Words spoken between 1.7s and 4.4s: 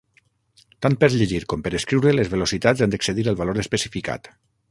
escriure les velocitats han d'excedir el valor especificat.